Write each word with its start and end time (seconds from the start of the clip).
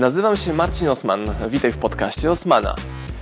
Nazywam 0.00 0.36
się 0.36 0.52
Marcin 0.52 0.88
Osman. 0.88 1.34
Witaj 1.48 1.72
w 1.72 1.78
podcaście 1.78 2.30
Osmana. 2.30 2.74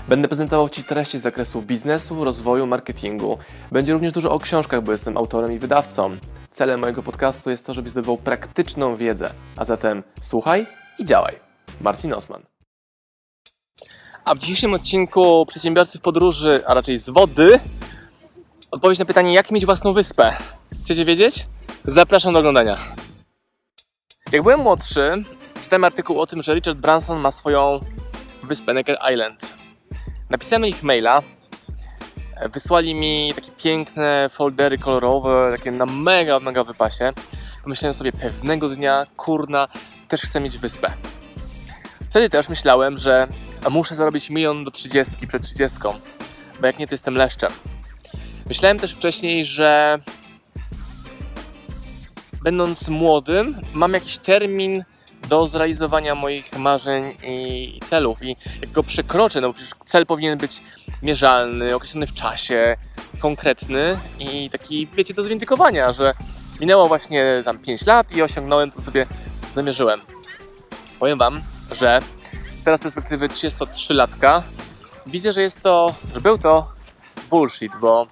Będę 0.09 0.29
prezentował 0.29 0.69
Ci 0.69 0.85
treści 0.85 1.19
z 1.19 1.23
zakresu 1.23 1.63
biznesu, 1.63 2.25
rozwoju, 2.25 2.67
marketingu. 2.67 3.39
Będzie 3.73 3.93
również 3.93 4.13
dużo 4.13 4.33
o 4.33 4.39
książkach, 4.39 4.83
bo 4.83 4.93
jestem 4.93 5.17
autorem 5.17 5.53
i 5.53 5.59
wydawcą. 5.59 6.17
Celem 6.51 6.81
mojego 6.81 7.03
podcastu 7.03 7.51
jest 7.51 7.67
to, 7.67 7.75
żebyś 7.75 7.93
zdobywał 7.93 8.17
praktyczną 8.17 8.97
wiedzę. 8.97 9.31
A 9.57 9.65
zatem 9.65 10.03
słuchaj 10.21 10.67
i 10.99 11.05
działaj. 11.05 11.39
Marcin 11.81 12.13
Osman. 12.13 12.43
A 14.25 14.35
w 14.35 14.39
dzisiejszym 14.39 14.75
odcinku 14.75 15.47
Przedsiębiorcy 15.47 15.99
w 15.99 16.03
podróży, 16.03 16.63
a 16.67 16.75
raczej 16.75 16.99
z 16.99 17.11
wody, 17.11 17.61
odpowiedź 18.71 18.99
na 18.99 19.05
pytanie, 19.05 19.35
jak 19.35 19.51
mieć 19.51 19.67
własną 19.67 19.93
wyspę. 19.93 20.37
Chcecie 20.85 21.05
wiedzieć? 21.05 21.47
Zapraszam 21.85 22.33
do 22.33 22.39
oglądania. 22.39 22.79
Jak 24.33 24.43
byłem 24.43 24.61
młodszy, 24.61 25.25
czytałem 25.61 25.85
artykuł 25.85 26.21
o 26.21 26.27
tym, 26.27 26.43
że 26.43 26.55
Richard 26.55 26.79
Branson 26.79 27.21
ma 27.21 27.31
swoją 27.31 27.81
wyspę 28.43 28.75
Naked 28.75 28.99
Island. 29.13 29.57
Napisałem 30.31 30.61
do 30.63 30.67
nich 30.67 30.83
maila. 30.83 31.23
Wysłali 32.53 32.95
mi 32.95 33.33
takie 33.35 33.51
piękne 33.53 34.29
foldery 34.31 34.79
kolorowe, 34.79 35.53
takie 35.57 35.73
na 35.73 35.87
mega, 35.87 36.41
mega 36.41 36.65
wypasie. 36.65 37.13
Pomyślałem 37.63 37.95
sobie, 37.95 38.13
pewnego 38.13 38.69
dnia, 38.69 39.07
kurna, 39.17 39.69
też 40.09 40.23
chcę 40.23 40.41
mieć 40.41 40.59
wyspę. 40.59 40.93
Wtedy 42.11 42.31
też 42.31 42.49
myślałem, 42.49 42.97
że 42.97 43.29
muszę 43.71 43.95
zarobić 43.95 44.31
milion 44.31 44.65
do 44.65 44.71
trzydziestki 44.71 45.27
przed 45.27 45.43
trzydziestką, 45.43 45.93
bo 46.61 46.67
jak 46.67 46.79
nie, 46.79 46.87
to 46.87 46.95
jestem 46.95 47.15
leszczem. 47.15 47.51
Myślałem 48.47 48.79
też 48.79 48.93
wcześniej, 48.93 49.45
że 49.45 49.99
będąc 52.43 52.89
młodym, 52.89 53.61
mam 53.73 53.93
jakiś 53.93 54.19
termin 54.19 54.85
do 55.29 55.47
zrealizowania 55.47 56.15
moich 56.15 56.59
marzeń 56.59 57.15
i 57.23 57.81
celów. 57.85 58.23
I 58.23 58.37
jak 58.61 58.73
go 58.73 58.83
przekroczę, 58.83 59.41
no 59.41 59.49
bo 59.49 59.55
przecież 59.55 59.73
cel 59.87 60.07
powinien 60.07 60.39
być 60.39 60.63
mierzalny, 61.03 61.75
określony 61.75 62.07
w 62.07 62.15
czasie, 62.15 62.77
konkretny 63.19 64.01
i 64.19 64.51
taki, 64.51 64.87
wiecie, 64.87 65.15
do 65.15 65.23
zwindykowania, 65.23 65.93
że 65.93 66.15
minęło 66.61 66.89
właśnie 66.89 67.43
tam 67.45 67.59
5 67.59 67.87
lat 67.87 68.13
i 68.13 68.23
osiągnąłem 68.23 68.71
to 68.71 68.83
sobie 68.83 69.07
zamierzyłem. 69.55 70.01
Powiem 70.99 71.19
Wam, 71.19 71.41
że 71.71 72.01
teraz 72.65 72.81
z 72.81 72.83
perspektywy 72.83 73.29
33-latka 73.29 74.43
widzę, 75.07 75.33
że 75.33 75.43
jest 75.43 75.61
to, 75.61 75.95
że 76.15 76.21
był 76.21 76.39
to 76.39 76.73
bullshit, 77.31 77.73
bo 77.81 78.07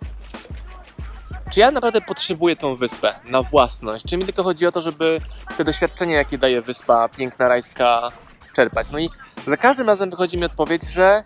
czy 1.50 1.60
ja 1.60 1.70
naprawdę 1.70 2.00
potrzebuję 2.00 2.56
tą 2.56 2.74
wyspę 2.74 3.14
na 3.24 3.42
własność? 3.42 4.04
Czy 4.04 4.16
mi 4.16 4.24
tylko 4.24 4.42
chodzi 4.42 4.66
o 4.66 4.72
to, 4.72 4.80
żeby 4.80 5.20
te 5.56 5.64
doświadczenie, 5.64 6.14
jakie 6.14 6.38
daje 6.38 6.62
wyspa 6.62 7.08
piękna, 7.08 7.48
rajska, 7.48 8.12
czerpać? 8.52 8.90
No 8.90 8.98
i 8.98 9.10
za 9.46 9.56
każdym 9.56 9.86
razem 9.86 10.10
wychodzi 10.10 10.38
mi 10.38 10.44
odpowiedź, 10.44 10.84
że 10.84 11.24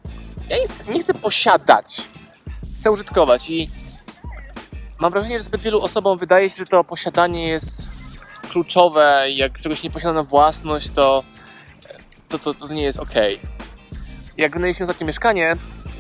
ja 0.49 0.59
nie 0.59 0.69
chcę, 0.69 0.85
nie 0.85 1.01
chcę 1.01 1.15
posiadać, 1.15 2.09
chcę 2.75 2.91
użytkować 2.91 3.51
i 3.51 3.71
mam 4.99 5.13
wrażenie, 5.13 5.39
że 5.39 5.45
zbyt 5.45 5.63
wielu 5.63 5.81
osobom 5.81 6.19
wydaje 6.19 6.51
się, 6.51 6.57
że 6.57 6.67
to 6.67 6.85
posiadanie 6.85 7.49
jest 7.49 7.89
kluczowe 8.51 9.27
i 9.31 9.37
jak 9.37 9.59
czegoś 9.59 9.83
nie 9.83 9.91
posiada 9.91 10.15
na 10.15 10.23
własność, 10.23 10.91
to 10.91 11.25
to, 12.31 12.39
to, 12.39 12.55
to 12.55 12.69
nie 12.73 12.83
jest 12.83 12.99
ok. 12.99 13.15
Jak 14.37 14.53
wynajęliśmy 14.53 14.87
takie 14.87 15.05
mieszkanie, 15.05 15.57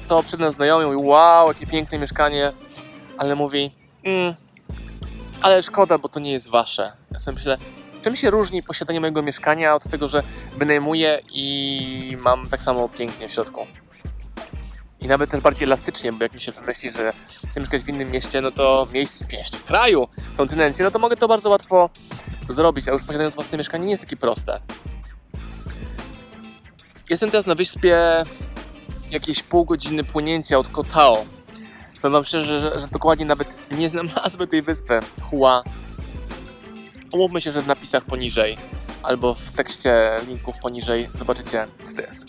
to 0.09 0.23
przed 0.23 0.41
nas 0.41 0.55
znajomy 0.55 0.87
mówi, 0.87 0.99
wow, 1.07 1.49
jakie 1.49 1.67
piękne 1.67 1.99
mieszkanie, 1.99 2.53
ale 3.19 3.35
mówi, 3.35 3.80
mm, 4.05 4.35
ale 5.43 5.63
szkoda, 5.63 5.99
bo 5.99 6.09
to 6.09 6.21
nie 6.21 6.33
jest 6.33 6.49
wasze. 6.49 6.93
Ja 7.13 7.19
sobie 7.19 7.35
myślę, 7.35 7.57
czym 8.03 8.17
się 8.17 8.31
różni 8.31 8.63
posiadanie 8.63 9.01
mojego 9.01 9.23
mieszkania 9.23 9.75
od 9.75 9.85
tego, 9.85 10.09
że 10.09 10.23
wynajmuję 10.59 11.21
i 11.33 12.17
mam 12.23 12.49
tak 12.49 12.63
samo 12.63 12.89
pięknie 12.89 13.29
w 13.29 13.33
środku. 13.33 13.67
I 15.01 15.09
nawet 15.09 15.31
też 15.31 15.41
bardziej 15.41 15.65
elastycznie, 15.65 16.13
bo 16.13 16.23
jak 16.23 16.35
mi 16.35 16.41
się 16.41 16.53
wymyśli, 16.53 16.91
że 16.91 17.13
chcę 17.51 17.61
mieszkać 17.61 17.83
w 17.83 17.89
innym 17.89 18.11
mieście, 18.11 18.41
no 18.41 18.51
to 18.51 18.89
mieście, 18.93 19.25
mieście, 19.33 19.59
kraju, 19.67 20.09
kontynencie, 20.37 20.85
no 20.85 20.91
to 20.91 20.99
mogę 20.99 21.17
to 21.17 21.29
bardzo 21.29 21.51
łatwo 21.51 21.91
zrobić, 22.49 22.89
a 22.89 22.93
już 22.93 23.03
posiadając 23.03 23.35
własne 23.35 23.59
mieszkanie 23.59 23.85
nie 23.85 23.91
jest 23.91 24.03
takie 24.03 24.17
proste. 24.17 24.61
Jestem 27.11 27.31
teraz 27.31 27.47
na 27.47 27.55
wyspie 27.55 27.97
jakieś 29.11 29.43
pół 29.43 29.65
godziny 29.65 30.05
płynięcia 30.05 30.59
od 30.59 30.69
Kotao. 30.69 31.27
Powiem 32.03 32.13
wam 32.13 32.25
szczerze, 32.25 32.61
że, 32.61 32.81
że 32.81 32.87
dokładnie 32.87 33.27
nawet 33.27 33.57
nie 33.71 33.91
znam 33.91 34.07
nazwy 34.25 34.47
tej 34.47 34.63
wyspy. 34.63 35.01
Hua. 35.31 35.63
Umówmy 37.13 37.41
się, 37.41 37.53
że 37.53 37.63
w 37.63 37.67
napisach 37.67 38.05
poniżej 38.05 38.57
albo 39.03 39.35
w 39.35 39.51
tekście 39.51 40.11
linków 40.29 40.59
poniżej 40.59 41.11
zobaczycie, 41.15 41.67
co 41.85 41.95
to 41.95 42.01
jest. 42.03 42.25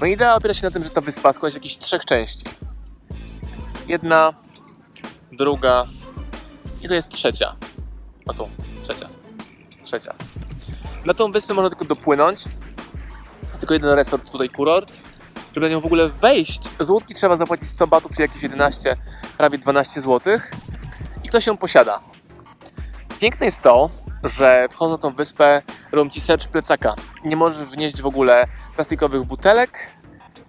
No 0.00 0.06
idea 0.06 0.34
opiera 0.34 0.54
się 0.54 0.66
na 0.66 0.70
tym, 0.70 0.84
że 0.84 0.90
ta 0.90 1.00
wyspa 1.00 1.32
składa 1.32 1.50
się 1.50 1.52
z 1.52 1.54
jakichś 1.54 1.76
trzech 1.76 2.04
części. 2.04 2.44
Jedna, 3.88 4.34
druga 5.32 5.86
i 6.82 6.88
to 6.88 6.94
jest 6.94 7.08
trzecia. 7.08 7.56
O 8.26 8.34
tu, 8.34 8.48
trzecia. 8.82 9.08
Trzecia. 9.82 10.14
Na 11.04 11.14
tą 11.14 11.32
wyspę 11.32 11.54
można 11.54 11.70
tylko 11.70 11.84
dopłynąć. 11.84 12.44
Tylko 13.58 13.74
jeden 13.74 13.90
resort, 13.90 14.32
tutaj 14.32 14.48
kurort 14.48 15.00
żeby 15.54 15.66
na 15.66 15.72
nią 15.72 15.80
w 15.80 15.86
ogóle 15.86 16.08
wejść, 16.08 16.62
z 16.80 16.90
łódki 16.90 17.14
trzeba 17.14 17.36
zapłacić 17.36 17.68
100 17.68 17.86
batów, 17.86 18.16
czy 18.16 18.22
jakieś 18.22 18.42
11, 18.42 18.96
prawie 19.38 19.58
12 19.58 20.00
zł. 20.00 20.38
I 21.24 21.28
ktoś 21.28 21.46
ją 21.46 21.56
posiada. 21.56 22.00
Piękne 23.20 23.46
jest 23.46 23.60
to, 23.60 23.90
że 24.24 24.68
wchodząc 24.70 25.02
na 25.02 25.08
tą 25.08 25.14
wyspę 25.14 25.62
robią 25.92 26.10
ci 26.10 26.20
sercz 26.20 26.48
plecaka. 26.48 26.94
Nie 27.24 27.36
możesz 27.36 27.68
wnieść 27.68 28.02
w 28.02 28.06
ogóle 28.06 28.44
plastikowych 28.74 29.24
butelek, 29.24 29.90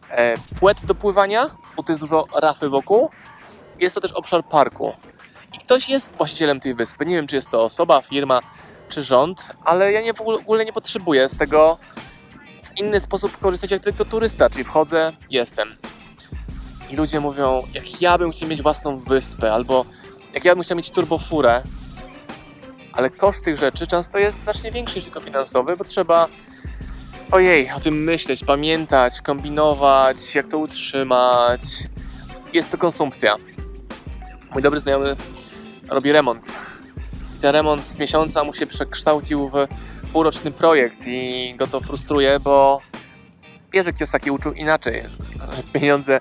e, 0.10 0.36
płet 0.60 0.86
do 0.86 0.96
pływania, 0.96 1.50
bo 1.76 1.84
to 1.84 1.92
jest 1.92 2.00
dużo 2.00 2.28
rafy 2.42 2.70
wokół. 2.70 3.10
Jest 3.80 3.96
to 3.96 4.02
też 4.02 4.12
obszar 4.12 4.46
parku. 4.46 4.94
I 5.54 5.60
ktoś 5.60 5.90
jest 5.90 6.12
właścicielem 6.18 6.60
tej 6.60 6.76
wyspy. 6.76 7.06
Nie 7.06 7.16
wiem, 7.16 7.28
czy 7.28 7.36
jest 7.36 7.50
to 7.50 7.64
osoba, 7.64 8.02
firma, 8.02 8.40
czy 8.90 9.04
rząd, 9.04 9.56
ale 9.66 9.92
ja 9.92 10.02
nie, 10.02 10.14
w 10.14 10.22
ogóle 10.22 10.66
nie 10.66 10.74
potrzebuję 10.74 11.30
z 11.30 11.38
tego 11.38 11.78
inny 12.82 13.02
sposób 13.02 13.38
korzystać 13.38 13.72
jak 13.72 13.84
tylko 13.84 14.06
turysta, 14.06 14.50
czyli 14.50 14.64
wchodzę, 14.64 15.14
jestem. 15.30 15.76
I 16.90 16.96
ludzie 16.96 17.20
mówią, 17.20 17.64
jak 17.74 18.02
ja 18.02 18.18
bym 18.18 18.32
chciał 18.32 18.50
mieć 18.50 18.62
własną 18.62 19.00
wyspę, 19.00 19.54
albo 19.54 19.86
jak 20.34 20.46
ja 20.46 20.56
bym 20.56 20.64
chciał 20.64 20.78
mieć 20.78 20.92
turbofurę, 20.92 21.64
ale 22.94 23.10
koszt 23.10 23.44
tych 23.44 23.58
rzeczy 23.58 23.88
często 23.88 24.20
jest 24.20 24.40
znacznie 24.40 24.72
większy 24.72 24.96
niż 24.96 25.04
tylko 25.04 25.22
finansowy, 25.22 25.78
bo 25.78 25.84
trzeba 25.84 26.28
ojej, 27.32 27.72
o 27.72 27.80
tym 27.80 28.04
myśleć, 28.04 28.44
pamiętać, 28.44 29.22
kombinować, 29.22 30.36
jak 30.36 30.48
to 30.48 30.58
utrzymać. 30.58 31.62
Jest 32.54 32.72
to 32.72 32.78
konsumpcja. 32.78 33.36
Mój 34.54 34.62
dobry 34.62 34.80
znajomy 34.80 35.16
robi 35.90 36.12
remont. 36.12 36.48
I 37.38 37.42
ten 37.42 37.52
remont 37.52 37.86
z 37.86 38.00
miesiąca 38.00 38.44
mu 38.44 38.54
się 38.54 38.68
przekształcił 38.68 39.50
w 39.50 39.54
półroczny 40.14 40.52
projekt 40.52 41.08
i 41.08 41.54
go 41.58 41.68
to 41.68 41.82
frustruje, 41.82 42.40
bo 42.40 42.82
bierze 43.72 43.94
Kiyosaki 43.94 44.32
uczył 44.32 44.54
inaczej. 44.54 45.04
Pieniądze 45.74 46.20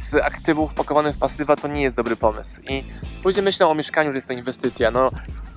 z 0.00 0.14
aktywów 0.14 0.74
pakowane 0.74 1.12
w 1.12 1.18
pasywa 1.18 1.56
to 1.56 1.68
nie 1.68 1.82
jest 1.82 1.96
dobry 1.96 2.16
pomysł. 2.16 2.60
I 2.68 2.84
ludzie 3.24 3.42
myślą 3.42 3.70
o 3.70 3.74
mieszkaniu, 3.74 4.12
że 4.12 4.18
jest 4.18 4.28
to 4.28 4.34
inwestycja. 4.34 4.90
No, 4.90 5.10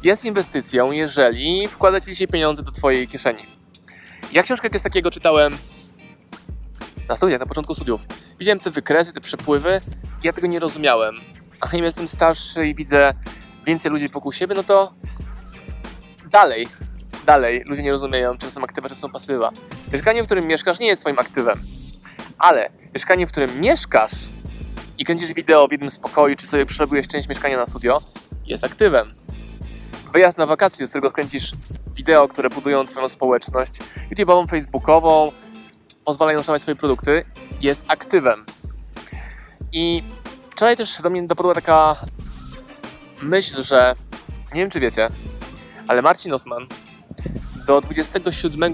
jest 0.03 0.25
inwestycją, 0.25 0.91
jeżeli 0.91 1.67
wkłada 1.67 2.01
ci 2.01 2.05
dzisiaj 2.05 2.27
pieniądze 2.27 2.63
do 2.63 2.71
twojej 2.71 3.07
kieszeni. 3.07 3.45
Ja 4.31 4.43
książkę 4.43 4.69
Kiyosakiego 4.69 5.11
czytałem 5.11 5.57
na 7.09 7.15
studiach, 7.15 7.39
na 7.39 7.45
początku 7.45 7.75
studiów. 7.75 8.01
Widziałem 8.39 8.59
te 8.59 8.71
wykresy, 8.71 9.13
te 9.13 9.21
przepływy 9.21 9.81
ja 10.23 10.33
tego 10.33 10.47
nie 10.47 10.59
rozumiałem. 10.59 11.15
A 11.59 11.77
im 11.77 11.83
jestem 11.83 12.07
starszy 12.07 12.67
i 12.67 12.75
widzę 12.75 13.13
więcej 13.65 13.91
ludzi 13.91 14.07
wokół 14.07 14.31
siebie, 14.31 14.55
no 14.55 14.63
to 14.63 14.93
dalej 16.31 16.67
dalej 17.23 17.63
ludzie 17.65 17.83
nie 17.83 17.91
rozumieją, 17.91 18.37
czym 18.37 18.51
są 18.51 18.61
aktywa, 18.61 18.89
czym 18.89 18.97
są 18.97 19.11
pasywa. 19.11 19.51
Mieszkanie, 19.93 20.23
w 20.23 20.25
którym 20.25 20.47
mieszkasz, 20.47 20.79
nie 20.79 20.87
jest 20.87 21.01
twoim 21.01 21.19
aktywem. 21.19 21.59
Ale 22.37 22.69
mieszkanie, 22.93 23.27
w 23.27 23.31
którym 23.31 23.61
mieszkasz 23.61 24.11
i 24.97 25.05
kręcisz 25.05 25.33
wideo 25.33 25.67
w 25.67 25.71
jednym 25.71 25.89
spokoju, 25.89 26.35
czy 26.35 26.47
sobie 26.47 26.65
przerobiłeś 26.65 27.07
część 27.07 27.29
mieszkania 27.29 27.57
na 27.57 27.65
studio, 27.65 28.01
jest 28.45 28.63
aktywem. 28.63 29.13
Wyjazd 30.13 30.37
na 30.37 30.45
wakacje, 30.45 30.87
z 30.87 30.89
którego 30.89 31.11
kręcisz 31.11 31.51
wideo, 31.95 32.27
które 32.27 32.49
budują 32.49 32.85
twoją 32.85 33.09
społeczność, 33.09 33.73
YouTube'ową, 34.11 34.49
Facebookową, 34.49 35.31
pozwalają 36.05 36.39
sprzedawać 36.39 36.61
swoje 36.61 36.75
produkty, 36.75 37.25
jest 37.61 37.83
aktywem. 37.87 38.45
I 39.71 40.03
wczoraj 40.49 40.77
też 40.77 41.01
do 41.01 41.09
mnie 41.09 41.23
dopadła 41.23 41.53
taka 41.53 41.95
myśl, 43.21 43.63
że 43.63 43.95
nie 44.53 44.61
wiem 44.61 44.69
czy 44.69 44.79
wiecie, 44.79 45.09
ale 45.87 46.01
Marcin 46.01 46.33
Osman 46.33 46.67
do 47.65 47.81
27 47.81 48.73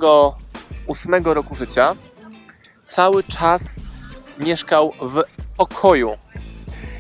8 0.88 1.24
roku 1.24 1.56
życia 1.56 1.96
cały 2.86 3.24
czas 3.24 3.80
mieszkał 4.40 4.94
w 5.02 5.24
pokoju. 5.58 6.18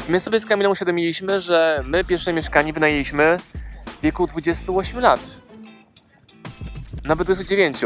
My 0.09 0.19
sobie 0.19 0.39
z 0.39 0.45
Kamilą 0.45 0.69
uświadomiliśmy, 0.69 1.41
że 1.41 1.83
my 1.85 2.03
pierwsze 2.03 2.33
mieszkanie 2.33 2.73
wynajęliśmy 2.73 3.37
w 3.85 4.01
wieku 4.01 4.27
28 4.27 4.99
lat. 4.99 5.19
Nawet 7.03 7.27
29. 7.27 7.77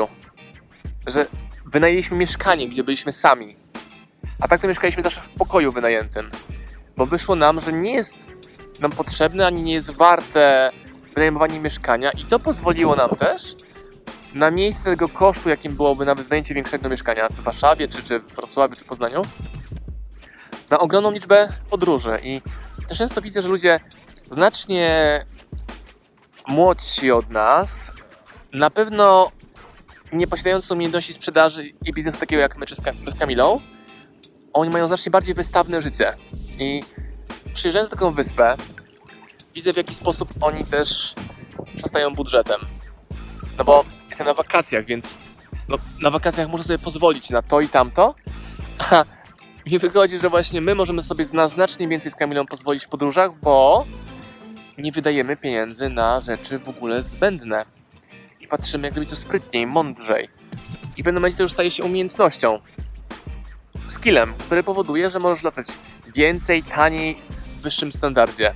Że 1.08 1.26
wynajęliśmy 1.66 2.18
mieszkanie, 2.18 2.70
gdzie 2.70 2.84
byliśmy 2.84 3.12
sami. 3.12 3.56
A 4.42 4.48
tak 4.48 4.62
to 4.62 4.68
mieszkaliśmy 4.68 5.04
zawsze 5.04 5.22
w 5.22 5.32
pokoju 5.32 5.72
wynajętym. 5.72 6.32
Bo 6.98 7.06
wyszło 7.06 7.36
nam, 7.36 7.60
że 7.60 7.74
nie 7.74 7.94
jest 7.94 8.16
nam 8.80 8.92
potrzebne, 8.92 9.48
ani 9.48 9.64
nie 9.64 9.74
jest 9.74 9.92
warte 9.92 10.72
wynajmowanie 11.16 11.60
mieszkania 11.60 12.12
i 12.12 12.26
to 12.26 12.40
pozwoliło 12.40 12.96
nam 12.96 13.10
też 13.10 13.56
na 14.34 14.52
miejsce 14.52 14.90
tego 14.90 15.10
kosztu, 15.10 15.50
jakim 15.50 15.76
byłoby 15.76 16.06
nawet 16.06 16.26
wynajęcie 16.26 16.54
większego 16.54 16.90
mieszkania 16.90 17.28
w 17.30 17.40
Warszawie, 17.40 17.88
czy, 17.88 18.04
czy 18.04 18.20
w 18.20 18.36
Wrocławiu, 18.36 18.76
czy 18.76 18.86
Poznaniu, 18.86 19.22
na 20.70 20.80
ogromną 20.80 21.12
liczbę 21.12 21.54
podróży. 21.70 22.20
I 22.24 22.42
też 22.88 22.98
często 22.98 23.22
widzę, 23.22 23.42
że 23.42 23.48
ludzie 23.48 23.80
znacznie 24.32 25.20
młodsi 26.48 27.12
od 27.12 27.30
nas, 27.30 27.92
na 28.54 28.70
pewno 28.70 29.32
nie 30.14 30.28
posiadający 30.28 30.74
umiejętności 30.74 31.14
sprzedaży 31.14 31.64
i 31.86 31.94
biznesu 31.94 32.18
takiego 32.18 32.42
jak 32.42 32.58
my 32.58 32.66
czy 32.66 32.76
z 32.76 33.20
Kamilą, 33.20 33.60
oni 34.54 34.70
mają 34.70 34.88
znacznie 34.88 35.12
bardziej 35.12 35.36
wystawne 35.36 35.82
życie. 35.82 36.14
I 36.60 36.84
przyjeżdżając 37.54 37.92
na 37.92 37.98
taką 37.98 38.12
wyspę, 38.12 38.56
widzę 39.56 39.74
w 39.74 39.78
jaki 39.78 39.96
sposób 39.96 40.30
oni 40.42 40.66
też 40.66 41.14
przestają 41.76 42.14
budżetem. 42.14 42.62
No 43.58 43.64
bo 43.64 43.86
jestem 44.14 44.28
na 44.28 44.34
wakacjach, 44.34 44.86
więc 44.86 45.18
no, 45.70 45.78
na 46.02 46.12
wakacjach 46.12 46.50
muszę 46.50 46.64
sobie 46.64 46.80
pozwolić 46.80 47.30
na 47.30 47.42
to 47.42 47.62
i 47.62 47.68
tamto. 47.68 48.16
A 48.80 49.06
mi 49.66 49.80
wychodzi, 49.80 50.20
że 50.20 50.30
właśnie 50.30 50.62
my 50.62 50.76
możemy 50.76 51.04
sobie 51.04 51.26
na 51.34 51.48
znacznie 51.48 51.88
więcej 51.88 52.12
z 52.12 52.16
Kamilą 52.16 52.46
pozwolić 52.46 52.86
w 52.86 52.88
podróżach, 52.88 53.40
bo 53.40 53.86
nie 54.78 54.92
wydajemy 54.92 55.38
pieniędzy 55.38 55.90
na 55.90 56.20
rzeczy 56.20 56.60
w 56.60 56.70
ogóle 56.70 57.04
zbędne. 57.04 57.66
I 58.40 58.48
patrzymy, 58.48 58.88
jak 58.88 58.94
zrobić 58.94 59.10
to 59.10 59.16
sprytniej, 59.16 59.68
mądrzej. 59.68 60.30
I 60.98 61.02
w 61.02 61.06
pewnym 61.06 61.16
momencie 61.16 61.38
to 61.38 61.44
już 61.44 61.52
staje 61.52 61.72
się 61.72 61.84
umiejętnością. 61.84 62.60
Skillem, 63.88 64.34
który 64.38 64.64
powoduje, 64.64 65.10
że 65.10 65.20
możesz 65.20 65.44
latać 65.44 65.68
więcej, 66.16 66.64
taniej, 66.64 67.22
w 67.30 67.62
wyższym 67.62 67.92
standardzie. 67.92 68.54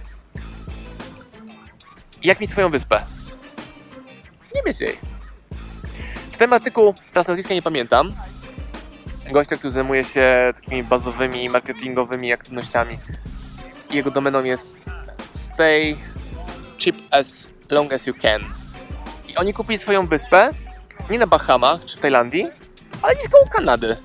Jak 2.24 2.40
mieć 2.40 2.52
swoją 2.52 2.70
wyspę? 2.70 3.04
Nie 4.56 4.62
mieć 4.66 4.82
jej. 4.82 5.17
Czytałem 6.38 6.54
artykuł, 6.54 6.94
teraz 7.14 7.28
nazwiska 7.28 7.54
nie 7.54 7.62
pamiętam, 7.62 8.12
gościa, 9.32 9.58
który 9.58 9.72
zajmuje 9.72 10.06
się 10.06 10.54
takimi 10.56 10.84
bazowymi 10.84 11.50
marketingowymi 11.50 12.34
aktywnościami. 12.34 13.00
Jego 13.92 14.12
domeną 14.12 14.44
jest 14.44 14.78
stay 15.32 15.98
cheap 16.80 16.96
as 17.12 17.50
long 17.70 17.94
as 17.94 18.08
you 18.08 18.14
can. 18.22 18.42
I 19.28 19.38
oni 19.38 19.54
kupili 19.54 19.78
swoją 19.78 20.08
wyspę 20.08 20.54
nie 21.10 21.20
na 21.20 21.28
Bahamach 21.28 21.86
czy 21.86 21.98
w 21.98 22.00
Tajlandii, 22.00 22.46
ale 23.02 23.16
gdzieś 23.16 23.30
koło 23.30 23.48
Kanady. 23.48 23.98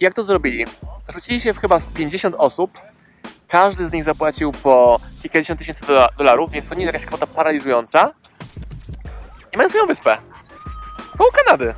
I 0.00 0.04
jak 0.04 0.14
to 0.14 0.22
zrobili? 0.22 0.64
Rzucili 1.14 1.40
się 1.40 1.54
w 1.54 1.58
chyba 1.58 1.80
z 1.80 1.90
50 1.90 2.34
osób. 2.34 2.78
Każdy 3.48 3.86
z 3.86 3.92
nich 3.92 4.04
zapłacił 4.04 4.52
po 4.52 5.00
kilkadziesiąt 5.22 5.58
tysięcy 5.58 5.86
dolarów, 6.18 6.50
więc 6.50 6.68
to 6.68 6.74
nie 6.74 6.80
jest 6.80 6.94
jakaś 6.94 7.06
kwota 7.06 7.26
paraliżująca. 7.26 8.14
I 9.54 9.56
mają 9.56 9.68
swoją 9.68 9.86
wyspę. 9.86 10.31
Koło 11.18 11.30
Kanady. 11.32 11.74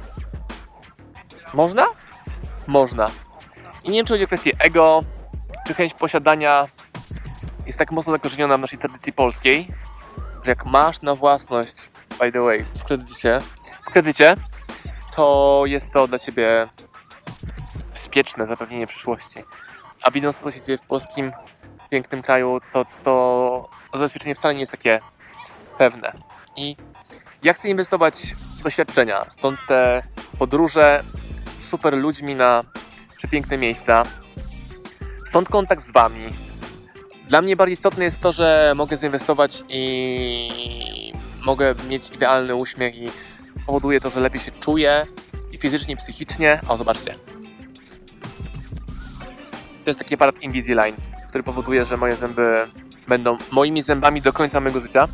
Można? 1.55 1.87
Można. 2.67 3.11
I 3.85 3.91
nie 3.91 3.99
wiem, 3.99 4.07
czy 4.07 4.13
chodzi 4.13 4.25
o 4.25 4.27
kwestię 4.27 4.53
ego, 4.59 5.05
czy 5.67 5.75
chęć 5.75 5.95
posiadania 5.95 6.69
jest 7.67 7.79
tak 7.79 7.93
mocno 7.93 8.13
zakorzeniona 8.13 8.59
w 8.59 8.61
naszej 8.61 8.79
tradycji 8.79 9.13
polskiej, 9.13 9.69
że 10.43 10.51
jak 10.51 10.67
masz 10.67 11.03
na 11.03 11.15
własność, 11.15 11.91
by 12.21 12.33
the 12.33 12.41
way, 12.41 12.65
w 12.79 12.85
kredycie, 12.85 13.41
w 13.87 13.91
kredycie 13.91 14.37
to 15.17 15.63
jest 15.67 15.93
to 15.93 16.09
dla 16.09 16.19
ciebie 16.19 16.69
bezpieczne 17.93 18.47
zapewnienie 18.47 18.87
przyszłości. 18.87 19.45
A 20.03 20.11
widząc 20.11 20.37
to, 20.37 20.45
co 20.45 20.51
się 20.51 20.61
dzieje 20.61 20.79
w 20.79 20.83
polskim 20.83 21.33
pięknym 21.91 22.23
kraju, 22.23 22.59
to 22.73 22.87
to 23.03 23.69
zabezpieczenie 23.95 24.35
wcale 24.35 24.55
nie 24.55 24.61
jest 24.61 24.73
takie 24.73 25.01
pewne. 25.79 26.13
I 26.57 26.77
ja 27.43 27.53
chcę 27.53 27.69
inwestować 27.69 28.35
doświadczenia, 28.65 29.25
stąd 29.29 29.61
te 29.69 30.03
podróże 30.39 31.05
super 31.59 31.97
ludźmi 31.97 32.35
na 32.35 32.65
przepiękne 33.17 33.59
miejsca. 33.59 34.03
Stąd 35.27 35.49
kontakt 35.49 35.83
z 35.83 35.93
Wami. 35.93 36.25
Dla 37.29 37.43
mnie 37.43 37.57
bardziej 37.57 37.73
istotne 37.73 38.05
jest 38.05 38.21
to, 38.21 38.33
że 38.33 38.73
mogę 38.77 38.97
zainwestować 38.97 39.65
i 39.69 41.13
mogę 41.45 41.75
mieć 41.89 42.11
idealny 42.11 42.55
uśmiech 42.55 42.99
i 42.99 43.09
powoduje 43.67 44.01
to, 44.01 44.11
że 44.11 44.21
lepiej 44.21 44.41
się 44.41 44.51
czuję 44.51 45.07
i 45.53 45.59
fizycznie, 45.59 45.95
i 45.95 45.97
psychicznie. 45.97 46.61
O, 46.69 46.77
zobaczcie. 46.77 47.15
To 49.85 49.91
jest 49.91 49.99
taki 49.99 50.15
aparat 50.15 50.43
Invisalign, 50.43 50.97
który 51.29 51.45
powoduje, 51.45 51.85
że 51.85 51.97
moje 51.97 52.17
zęby 52.17 52.71
będą 53.09 53.39
moimi 53.53 53.83
zębami 53.83 54.23
do 54.23 54.33
końca 54.33 54.61
mojego 54.61 54.81
życia. 54.81 55.09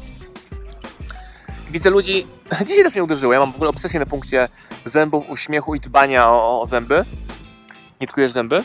Widzę 1.71 1.91
ludzi, 1.91 2.27
dzisiaj 2.67 2.85
też 2.85 2.95
mnie 2.95 3.05
uderzyło, 3.05 3.33
ja 3.33 3.39
mam 3.39 3.53
w 3.53 3.55
ogóle 3.55 3.71
obsesję 3.71 4.01
na 4.01 4.07
punkcie 4.07 4.49
zębów, 4.85 5.31
uśmiechu 5.31 5.75
i 5.75 5.81
dbania 5.81 6.31
o, 6.31 6.61
o 6.61 6.67
zęby. 6.67 7.05
Nie 8.01 8.07
tkujesz 8.07 8.33
zęby? 8.33 8.65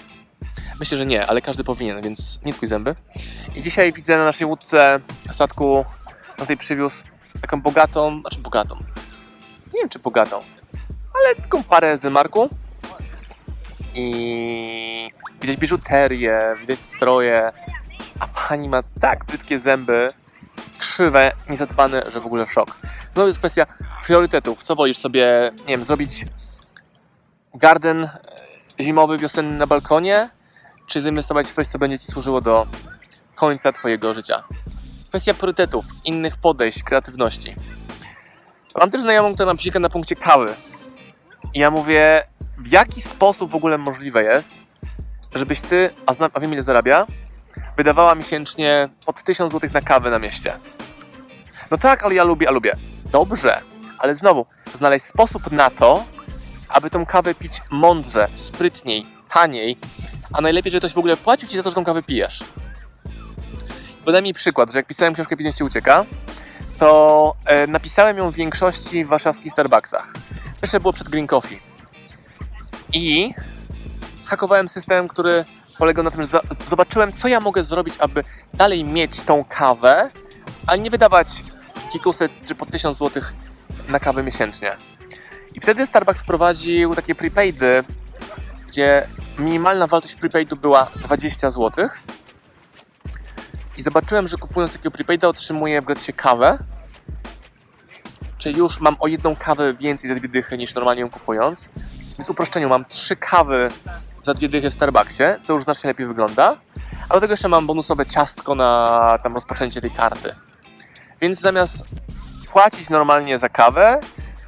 Myślę, 0.80 0.98
że 0.98 1.06
nie, 1.06 1.28
ale 1.28 1.42
każdy 1.42 1.64
powinien, 1.64 2.02
więc 2.02 2.40
nie 2.46 2.54
tkuj 2.54 2.68
zęby. 2.68 2.96
I 3.56 3.62
dzisiaj 3.62 3.94
widzę 3.94 4.18
na 4.18 4.26
naszej 4.26 4.48
łódce 4.48 5.00
statku, 5.34 5.86
na 6.38 6.46
tej 6.46 6.58
przywiózł 6.58 7.04
taką 7.42 7.62
bogatą, 7.62 8.22
znaczy 8.22 8.40
bogatą, 8.40 8.76
nie 9.74 9.80
wiem 9.80 9.90
czy 9.90 10.00
bogatą, 10.00 10.42
ale 11.14 11.36
taką 11.36 11.64
parę 11.64 11.98
z 11.98 12.00
Denmarku. 12.00 12.50
I 13.94 15.12
widać 15.42 15.58
biżuterię, 15.58 16.56
widać 16.62 16.82
stroje, 16.82 17.52
a 18.20 18.28
pani 18.28 18.70
ma 18.70 18.84
tak 19.02 19.26
brzydkie 19.26 19.60
zęby, 19.60 20.08
krzywe, 20.86 21.32
niezadbane, 21.50 22.04
że 22.08 22.22
w 22.22 22.26
ogóle 22.26 22.48
szok. 22.48 22.78
Znowu 23.14 23.28
jest 23.28 23.40
kwestia 23.40 23.66
priorytetów. 24.06 24.64
Co 24.64 24.76
wolisz 24.76 24.98
sobie, 24.98 25.52
nie 25.60 25.68
wiem, 25.68 25.84
zrobić 25.84 26.26
garden 27.54 28.04
e, 28.04 28.84
zimowy, 28.84 29.18
wiosenny 29.18 29.58
na 29.58 29.68
balkonie, 29.68 30.30
czy 30.88 31.02
zainwestować 31.02 31.48
w 31.48 31.54
coś, 31.54 31.68
co 31.68 31.80
będzie 31.80 32.00
Ci 32.00 32.08
służyło 32.08 32.42
do 32.42 32.68
końca 33.36 33.72
Twojego 33.72 34.14
życia? 34.14 34.44
Kwestia 35.10 35.34
priorytetów, 35.34 35.86
innych 36.04 36.38
podejść, 36.38 36.84
kreatywności. 36.84 37.56
Mam 38.80 38.92
też 38.92 39.02
znajomą, 39.02 39.34
która 39.34 39.54
ma 39.54 39.58
psikę 39.58 39.80
na 39.80 39.90
punkcie 39.90 40.16
kawy. 40.16 40.54
I 41.54 41.60
ja 41.60 41.72
mówię, 41.72 42.28
w 42.58 42.72
jaki 42.72 43.02
sposób 43.02 43.52
w 43.52 43.56
ogóle 43.56 43.78
możliwe 43.78 44.24
jest, 44.24 44.52
żebyś 45.36 45.62
Ty, 45.62 45.90
a, 46.06 46.14
znam, 46.14 46.32
a 46.34 46.40
wiem 46.40 46.54
ile 46.54 46.64
zarabia, 46.64 47.08
wydawała 47.78 48.16
miesięcznie 48.16 48.90
od 49.06 49.24
1000 49.24 49.52
zł 49.52 49.70
na 49.74 49.82
kawę 49.82 50.10
na 50.10 50.20
mieście. 50.20 50.58
No 51.72 51.78
tak, 51.78 52.04
ale 52.04 52.16
ja 52.16 52.24
lubię, 52.24 52.50
a 52.50 52.52
lubię. 52.52 52.76
Dobrze, 53.12 53.62
ale 53.98 54.16
znowu, 54.16 54.46
znaleźć 54.76 55.06
sposób 55.06 55.52
na 55.52 55.70
to, 55.70 56.06
aby 56.70 56.90
tą 56.90 57.06
kawę 57.06 57.36
pić 57.36 57.62
mądrze, 57.70 58.28
sprytniej, 58.36 59.06
taniej, 59.30 59.78
a 60.34 60.42
najlepiej, 60.42 60.72
że 60.72 60.78
ktoś 60.78 60.94
w 60.94 60.98
ogóle 60.98 61.18
płacił 61.18 61.50
Ci 61.50 61.58
za 61.58 61.64
to, 61.64 61.70
że 61.70 61.76
tą 61.76 61.84
kawę 61.84 62.04
pijesz. 62.04 62.44
Podaj 64.06 64.22
mi 64.22 64.34
przykład, 64.34 64.72
że 64.72 64.80
jak 64.80 64.88
pisałem 64.88 65.14
książkę 65.14 65.36
Biznes 65.36 65.58
Ci 65.58 65.64
Ucieka, 65.64 66.06
to 66.80 67.36
e, 67.46 67.68
napisałem 67.68 68.18
ją 68.18 68.32
w 68.32 68.36
większości 68.36 69.06
w 69.06 69.08
warszawskich 69.08 69.52
Starbucksach. 69.52 70.14
Jeszcze 70.62 70.80
było 70.80 70.94
przed 70.94 71.10
Green 71.10 71.28
Coffee. 71.28 71.60
I 72.94 73.34
zhakowałem 74.22 74.68
system, 74.68 75.08
który 75.08 75.46
polegał 75.78 76.04
na 76.04 76.12
tym, 76.12 76.24
że 76.24 76.40
zobaczyłem, 76.68 77.14
co 77.14 77.28
ja 77.28 77.40
mogę 77.40 77.64
zrobić, 77.64 77.96
aby 78.00 78.24
dalej 78.54 78.84
mieć 78.84 79.22
tą 79.22 79.46
kawę, 79.50 80.10
ale 80.68 80.80
nie 80.80 80.90
wydawać 80.90 81.44
kilkuset 81.92 82.32
czy 82.46 82.56
po 82.56 82.66
tysiąc 82.66 82.98
złotych 82.98 83.34
na 83.88 84.00
kawę 84.00 84.24
miesięcznie. 84.24 84.78
I 85.54 85.60
wtedy 85.60 85.86
Starbucks 85.86 86.22
wprowadził 86.22 86.96
takie 86.96 87.16
prepaidy, 87.16 87.84
gdzie 88.68 89.08
minimalna 89.40 89.88
wartość 89.88 90.16
prepaidu 90.16 90.56
była 90.56 90.88
20 90.96 91.52
zł. 91.52 91.90
I 93.78 93.82
zobaczyłem, 93.82 94.28
że 94.28 94.38
kupując 94.38 94.72
takiego 94.72 94.92
prepaida 94.92 95.28
otrzymuję 95.28 95.82
w 95.82 95.86
gratisie 95.86 96.14
kawę. 96.14 96.58
Czyli 98.38 98.60
już 98.60 98.80
mam 98.80 98.96
o 99.00 99.08
jedną 99.08 99.36
kawę 99.36 99.74
więcej 99.74 100.10
za 100.10 100.16
dwie 100.16 100.28
dychy 100.28 100.58
niż 100.58 100.76
normalnie 100.76 101.02
ją 101.02 101.10
kupując. 101.10 101.70
Więc 102.18 102.30
uproszczeniu 102.30 102.70
mam 102.70 102.86
trzy 102.86 103.16
kawy 103.16 103.70
za 104.26 104.34
dwie 104.34 104.50
dychy 104.50 104.70
w 104.70 104.74
Starbucksie, 104.74 105.24
co 105.44 105.54
już 105.54 105.64
znacznie 105.64 105.88
lepiej 105.88 106.08
wygląda. 106.08 106.58
A 107.10 107.14
do 107.14 107.22
tego 107.22 107.34
jeszcze 107.34 107.48
mam 107.48 107.68
bonusowe 107.68 108.06
ciastko 108.06 108.56
na 108.56 109.20
tam 109.24 109.34
rozpoczęcie 109.34 109.82
tej 109.82 109.92
karty. 109.92 110.36
Więc 111.22 111.40
zamiast 111.40 111.84
płacić 112.52 112.90
normalnie 112.90 113.40
za 113.40 113.50
kawę, 113.50 114.00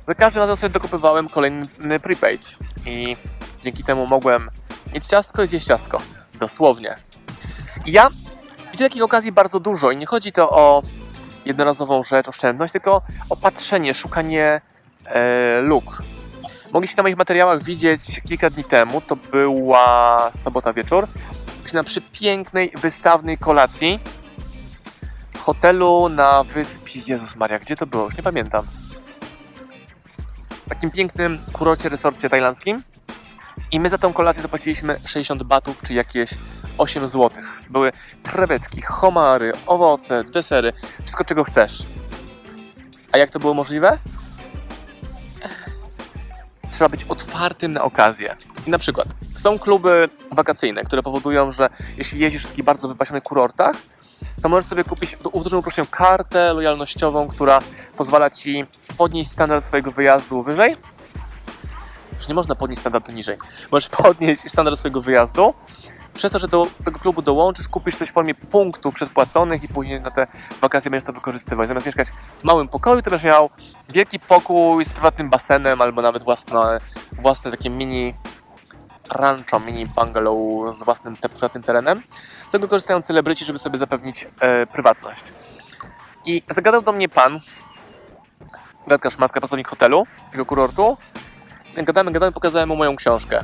za 0.08 0.16
każdym 0.16 0.42
razem 0.42 0.56
sobie 0.56 0.74
dokupywałem 0.74 1.30
kolejny 1.30 2.00
prepaid. 2.00 2.58
I 2.86 3.18
dzięki 3.62 3.84
temu 3.84 4.08
mogłem 4.08 4.50
mieć 4.94 5.06
ciastko 5.06 5.44
i 5.44 5.48
zjeść 5.48 5.68
ciastko. 5.68 6.02
Dosłownie. 6.34 6.96
I 7.86 7.92
ja 7.92 8.10
widzę 8.72 8.86
takich 8.86 9.04
okazji 9.04 9.32
bardzo 9.32 9.60
dużo 9.60 9.92
i 9.92 9.98
nie 9.98 10.06
chodzi 10.06 10.32
to 10.32 10.50
o 10.50 10.84
jednorazową 11.46 12.04
rzecz, 12.04 12.28
oszczędność, 12.28 12.74
tylko 12.74 13.02
o 13.30 13.36
patrzenie, 13.36 13.94
szukanie 13.94 14.62
e, 15.06 15.62
luk. 15.62 16.04
Mogliście 16.78 16.98
na 16.98 17.04
moich 17.04 17.18
materiałach 17.18 17.64
widzieć 17.64 18.22
kilka 18.28 18.50
dni 18.50 18.64
temu, 18.64 19.02
to 19.02 19.16
była 19.16 20.32
sobota 20.36 20.74
wieczór, 20.74 21.08
na 21.74 21.84
przepięknej, 21.84 22.72
wystawnej 22.82 23.38
kolacji 23.38 24.00
w 25.34 25.40
hotelu 25.40 26.10
na 26.10 26.44
wyspie, 26.44 27.02
Jezus 27.08 27.36
Maria, 27.36 27.60
gdzie 27.60 27.76
to 27.76 27.88
było? 27.88 28.04
Już 28.04 28.18
nie 28.18 28.24
pamiętam. 28.24 28.66
W 30.66 30.70
takim 30.70 30.92
pięknym 30.92 31.40
kurorcie, 31.54 31.90
resorcie 31.90 32.30
tajlandzkim. 32.30 32.84
I 33.72 33.80
my 33.80 33.90
za 33.90 33.98
tą 33.98 34.14
kolację 34.14 34.42
zapłaciliśmy 34.42 35.00
60 35.06 35.44
batów, 35.44 35.82
czy 35.82 35.94
jakieś 35.94 36.30
8 36.78 37.08
zł. 37.08 37.44
Były 37.70 37.92
krewetki, 38.24 38.82
homary, 38.82 39.52
owoce, 39.68 40.24
desery, 40.24 40.74
wszystko 41.00 41.24
czego 41.24 41.44
chcesz. 41.44 41.86
A 43.12 43.18
jak 43.18 43.30
to 43.30 43.40
było 43.40 43.54
możliwe? 43.54 43.98
Trzeba 46.72 46.90
być 46.90 47.04
otwartym 47.04 47.72
na 47.72 47.84
okazję. 47.84 48.36
I 48.68 48.70
na 48.70 48.80
przykład 48.80 49.08
są 49.36 49.60
kluby 49.60 50.10
wakacyjne, 50.32 50.84
które 50.84 51.04
powodują, 51.04 51.52
że 51.52 51.70
jeśli 51.98 52.20
jeździsz 52.20 52.44
w 52.44 52.48
takich 52.48 52.66
bardzo 52.66 52.88
wypasionych 52.88 53.24
kurortach, 53.24 53.76
to 54.42 54.50
możesz 54.50 54.66
sobie 54.66 54.84
kupić 54.84 55.16
w 55.16 55.44
dużym 55.44 55.60
uproszczeniu 55.60 55.88
kartę 55.92 56.54
lojalnościową, 56.54 57.28
która 57.28 57.60
pozwala 57.98 58.30
ci 58.30 58.66
podnieść 58.98 59.32
standard 59.32 59.66
swojego 59.66 59.92
wyjazdu 59.92 60.44
wyżej. 60.44 60.76
Już 62.14 62.28
nie 62.28 62.36
można 62.36 62.56
podnieść 62.56 62.80
standardu 62.82 63.12
niżej. 63.12 63.38
Możesz 63.72 63.90
podnieść 63.90 64.52
standard 64.52 64.80
swojego 64.80 65.02
wyjazdu 65.02 65.54
przez 66.18 66.32
to, 66.32 66.40
że 66.40 66.48
do 66.48 66.68
tego 66.86 67.00
klubu 67.00 67.22
dołączysz, 67.22 67.70
kupisz 67.70 67.96
coś 67.96 68.10
w 68.10 68.14
formie 68.14 68.36
punktów 68.36 68.94
przedpłaconych 68.94 69.64
i 69.64 69.68
później 69.68 70.02
na 70.02 70.12
te 70.12 70.28
wakacje 70.62 70.92
będziesz 70.92 71.08
to 71.08 71.14
wykorzystywać. 71.14 71.68
Zamiast 71.68 71.86
mieszkać 71.86 72.08
w 72.38 72.44
małym 72.44 72.68
pokoju, 72.68 73.02
to 73.02 73.10
będziesz 73.10 73.26
miał 73.26 73.50
wielki 73.94 74.20
pokój 74.20 74.86
z 74.86 74.94
prywatnym 74.94 75.30
basenem 75.30 75.82
albo 75.82 76.02
nawet 76.02 76.24
własne, 76.24 76.80
własne 77.22 77.52
takie 77.52 77.70
mini 77.70 78.14
rancho, 79.10 79.60
mini 79.60 79.86
bungalow 79.86 80.76
z 80.78 80.84
własnym 80.84 81.18
te, 81.18 81.30
prywatnym 81.30 81.64
terenem. 81.64 82.04
Z 82.50 82.52
tego 82.52 82.68
korzystają 82.68 83.02
celebryci, 83.02 83.46
żeby 83.46 83.60
sobie 83.60 83.78
zapewnić 83.78 84.28
e, 84.40 84.68
prywatność. 84.68 85.24
I 86.26 86.44
zagadał 86.50 86.82
do 86.82 86.92
mnie 86.94 87.10
pan, 87.10 87.40
gadka 88.88 89.10
szmatka, 89.10 89.40
pracownik 89.40 89.68
hotelu, 89.68 90.08
tego 90.32 90.46
kurortu. 90.46 90.98
Gadamy, 91.76 92.12
gadamy, 92.12 92.32
pokazałem 92.32 92.70
mu 92.70 92.76
moją 92.76 92.96
książkę. 92.96 93.44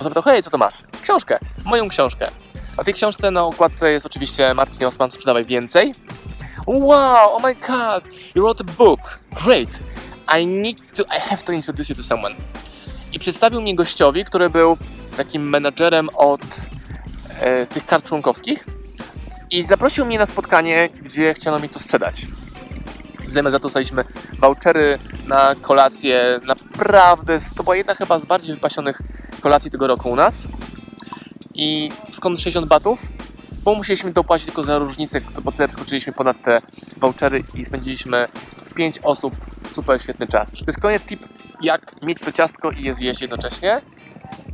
Zapytał, 0.00 0.22
hej, 0.22 0.42
co 0.42 0.50
to 0.50 0.58
masz? 0.58 0.74
Książkę, 1.02 1.38
moją 1.64 1.88
książkę. 1.88 2.28
A 2.76 2.84
tej 2.84 2.94
książce 2.94 3.30
na 3.30 3.44
okładce 3.44 3.92
jest 3.92 4.06
oczywiście 4.06 4.54
Marcin 4.54 4.86
Osman, 4.86 5.10
sprzedawaj 5.10 5.44
więcej. 5.44 5.94
Wow, 6.66 7.36
oh 7.36 7.48
my 7.48 7.54
god, 7.54 8.14
you 8.34 8.42
wrote 8.42 8.64
a 8.68 8.72
book, 8.78 9.20
great. 9.44 9.68
I 10.40 10.46
need 10.46 10.94
to, 10.94 11.02
I 11.02 11.20
have 11.20 11.42
to 11.42 11.52
introduce 11.52 11.92
you 11.92 11.96
to 11.96 12.02
someone. 12.02 12.34
I 13.12 13.18
przedstawił 13.18 13.62
mnie 13.62 13.74
gościowi, 13.74 14.24
który 14.24 14.50
był 14.50 14.76
takim 15.16 15.48
menadżerem 15.48 16.08
od 16.14 16.40
e, 17.40 17.66
tych 17.66 17.86
kart 17.86 18.08
członkowskich 18.08 18.64
i 19.50 19.62
zaprosił 19.62 20.06
mnie 20.06 20.18
na 20.18 20.26
spotkanie, 20.26 20.88
gdzie 21.02 21.34
chciano 21.34 21.58
mi 21.58 21.68
to 21.68 21.78
sprzedać. 21.78 22.26
W 23.28 23.32
zamian 23.32 23.52
za 23.52 23.58
to 23.58 23.62
dostaliśmy 23.62 24.04
vouchery 24.38 24.98
na 25.26 25.54
kolację. 25.62 26.40
Naprawdę, 26.44 27.38
to 27.56 27.62
była 27.62 27.76
jedna 27.76 27.94
chyba 27.94 28.18
z 28.18 28.24
bardziej 28.24 28.54
wypasionych 28.54 29.02
kolacji 29.40 29.70
tego 29.70 29.86
roku 29.86 30.10
u 30.10 30.16
nas. 30.16 30.42
I 31.54 31.90
skąd 32.12 32.40
60 32.40 32.66
batów? 32.66 33.02
Bo 33.64 33.74
musieliśmy 33.74 34.12
dopłacić 34.12 34.46
tylko 34.46 34.62
za 34.62 34.78
różnicę, 34.78 35.20
bo 35.42 35.52
tyle 35.52 35.68
przekroczyliśmy 35.68 36.12
ponad 36.12 36.42
te 36.42 36.58
vouchery 36.96 37.42
i 37.54 37.64
spędziliśmy 37.64 38.28
w 38.62 38.74
5 38.74 38.98
osób 39.02 39.34
super 39.66 40.02
świetny 40.02 40.26
czas. 40.26 40.50
To 40.50 40.64
jest 40.66 40.80
kolejny 40.80 41.04
tip, 41.04 41.28
jak 41.62 42.02
mieć 42.02 42.20
to 42.20 42.32
ciastko 42.32 42.70
i 42.70 42.82
je 42.82 42.94
zjeść 42.94 43.20
jednocześnie. 43.20 43.80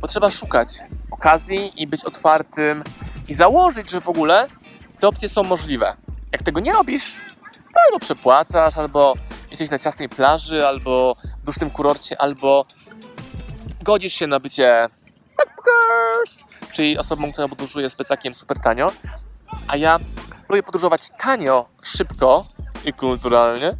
Bo 0.01 0.07
trzeba 0.07 0.31
szukać 0.31 0.79
okazji 1.11 1.81
i 1.81 1.87
być 1.87 2.05
otwartym 2.05 2.83
i 3.27 3.33
założyć, 3.33 3.91
że 3.91 4.01
w 4.01 4.09
ogóle 4.09 4.47
te 4.99 5.07
opcje 5.07 5.29
są 5.29 5.43
możliwe. 5.43 5.95
Jak 6.31 6.43
tego 6.43 6.59
nie 6.59 6.73
robisz, 6.73 7.15
to 7.73 7.79
albo 7.85 7.99
przepłacasz, 7.99 8.77
albo 8.77 9.13
jesteś 9.51 9.69
na 9.69 9.79
ciasnej 9.79 10.09
plaży, 10.09 10.67
albo 10.67 11.15
w 11.41 11.45
dusznym 11.45 11.69
kurorcie, 11.69 12.21
albo 12.21 12.65
godzisz 13.85 14.13
się 14.13 14.27
na 14.27 14.39
bycie 14.39 14.89
backpackers, 15.37 16.43
czyli 16.73 16.97
osobą, 16.97 17.31
która 17.31 17.47
podróżuje 17.47 17.89
z 17.89 17.95
plecakiem 17.95 18.35
super 18.35 18.59
tanio. 18.59 18.91
A 19.67 19.77
ja 19.77 19.99
lubię 20.49 20.63
podróżować 20.63 21.01
tanio, 21.17 21.69
szybko 21.83 22.45
i 22.85 22.93
kulturalnie, 22.93 23.73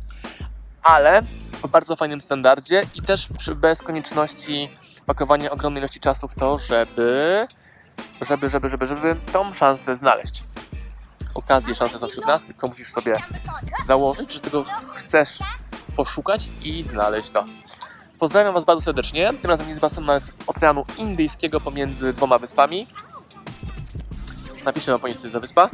ale 0.84 1.22
w 1.52 1.68
bardzo 1.68 1.96
fajnym 1.96 2.22
standardzie 2.22 2.84
i 2.96 3.02
też 3.02 3.28
bez 3.56 3.82
konieczności 3.82 4.70
pakowania 5.06 5.52
ogromnej 5.52 5.82
ilości 5.82 6.00
czasu 6.00 6.28
w 6.28 6.36
to, 6.36 6.58
żeby, 6.58 7.48
żeby, 8.22 8.50
żeby, 8.50 8.70
żeby, 8.70 8.86
żeby 8.86 9.16
tą 9.34 9.54
szansę 9.54 9.96
znaleźć. 9.96 10.44
Okazje, 11.34 11.76
szanse 11.76 12.00
są 12.00 12.08
wśród 12.08 12.26
nas, 12.26 12.44
tylko 12.44 12.68
musisz 12.68 12.92
sobie 12.92 13.16
założyć, 13.86 14.34
że 14.34 14.40
tego 14.40 14.66
chcesz 14.96 15.40
poszukać 15.96 16.50
i 16.62 16.84
znaleźć 16.84 17.32
to. 17.32 17.46
Pozdrawiam 18.20 18.54
Was 18.54 18.66
bardzo 18.66 18.84
serdecznie. 18.84 19.34
Tym 19.42 19.52
razem 19.52 19.68
nie 19.68 19.76
z 19.76 19.80
z 20.24 20.34
Oceanu 20.48 20.86
Indyjskiego 20.98 21.62
pomiędzy 21.62 22.14
dwoma 22.14 22.40
wyspami. 22.40 22.88
Napiszę 24.66 24.92
Wam 24.92 25.00
po 25.00 25.08
niestety 25.08 25.30
za 25.30 25.40
wyspa. 25.40 25.70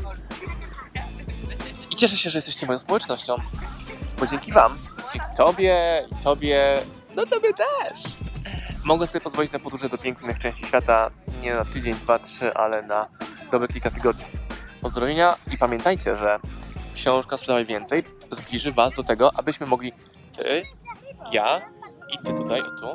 I 1.91 1.95
cieszę 1.95 2.17
się, 2.17 2.29
że 2.29 2.37
jesteście 2.37 2.67
moją 2.67 2.79
społecznością. 2.79 3.35
Bo 4.19 4.27
dzięki 4.27 4.51
Wam, 4.51 4.77
dzięki 5.13 5.27
Tobie 5.37 6.05
i 6.11 6.23
Tobie, 6.23 6.77
no 7.15 7.25
Tobie 7.25 7.53
też, 7.53 8.03
mogę 8.83 9.07
sobie 9.07 9.21
pozwolić 9.21 9.51
na 9.51 9.59
podróże 9.59 9.89
do 9.89 9.97
pięknych 9.97 10.39
części 10.39 10.65
świata 10.65 11.11
nie 11.41 11.55
na 11.55 11.65
tydzień, 11.65 11.93
dwa, 11.93 12.19
trzy, 12.19 12.53
ale 12.53 12.81
na 12.81 13.07
dobre 13.51 13.67
kilka 13.67 13.91
tygodni. 13.91 14.25
Pozdrowienia 14.81 15.35
i 15.53 15.57
pamiętajcie, 15.57 16.15
że 16.15 16.39
książka 16.93 17.37
Sprzedawaj 17.37 17.65
Więcej 17.65 18.03
zbliży 18.31 18.71
Was 18.71 18.93
do 18.93 19.03
tego, 19.03 19.31
abyśmy 19.35 19.67
mogli 19.67 19.93
Ty, 20.37 20.63
ja 21.31 21.61
i 22.11 22.17
Ty 22.17 22.33
tutaj, 22.33 22.61
tu, 22.79 22.87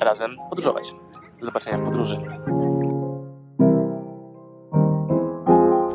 razem 0.00 0.36
podróżować. 0.48 0.94
Do 1.40 1.46
zobaczenia 1.46 1.78
w 1.78 1.84
podróży. 1.84 2.20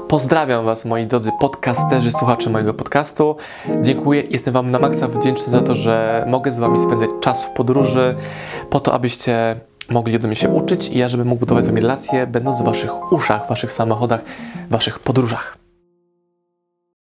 Pozdrawiam 0.07 0.65
Was, 0.65 0.85
moi 0.85 1.07
drodzy 1.07 1.31
podcasterzy, 1.39 2.11
słuchacze 2.11 2.49
mojego 2.49 2.73
podcastu. 2.73 3.35
Dziękuję, 3.81 4.23
jestem 4.29 4.53
Wam 4.53 4.71
na 4.71 4.79
maksa 4.79 5.07
wdzięczny 5.07 5.51
za 5.51 5.61
to, 5.61 5.75
że 5.75 6.25
mogę 6.27 6.51
z 6.51 6.59
Wami 6.59 6.79
spędzać 6.79 7.09
czas 7.21 7.45
w 7.45 7.49
podróży, 7.49 8.15
po 8.69 8.79
to, 8.79 8.93
abyście 8.93 9.59
mogli 9.89 10.15
ode 10.15 10.27
mnie 10.27 10.35
się 10.35 10.49
uczyć 10.49 10.87
i 10.87 10.97
ja, 10.97 11.09
żebym 11.09 11.27
mógł 11.27 11.39
budować 11.39 11.63
z 11.63 11.67
Wami 11.67 11.81
relacje, 11.81 12.27
będąc 12.27 12.61
w 12.61 12.63
Waszych 12.63 13.11
uszach, 13.11 13.49
Waszych 13.49 13.71
samochodach, 13.71 14.21
Waszych 14.69 14.99
podróżach. 14.99 15.64